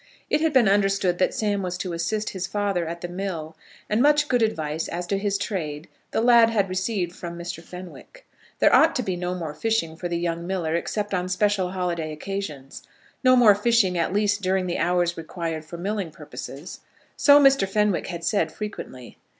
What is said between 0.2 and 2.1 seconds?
It had been understood that Sam was to